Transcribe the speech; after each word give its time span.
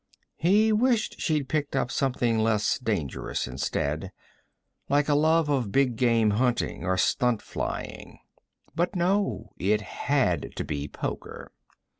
He 0.37 0.71
wished 0.73 1.21
she'd 1.21 1.47
picked 1.47 1.75
up 1.75 1.91
something 1.91 2.39
less 2.39 2.79
dangerous 2.79 3.47
instead, 3.47 4.11
like 4.89 5.07
a 5.07 5.13
love 5.13 5.47
of 5.47 5.71
big 5.71 5.95
game 5.95 6.31
hunting, 6.31 6.83
or 6.83 6.97
stunt 6.97 7.39
flying. 7.39 8.17
But 8.73 8.95
no. 8.95 9.51
It 9.59 9.81
had 9.81 10.55
to 10.55 10.63
be 10.65 10.87
poker. 10.87 11.51